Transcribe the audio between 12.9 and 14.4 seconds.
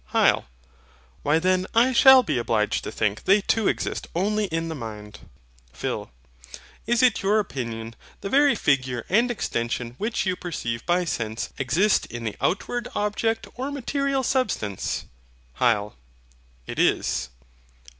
object or material